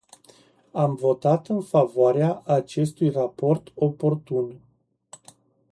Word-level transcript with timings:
Am 0.71 0.95
votat 0.95 1.47
în 1.47 1.61
favoarea 1.61 2.41
acestui 2.45 3.09
raport 3.09 3.71
oportun. 3.75 4.59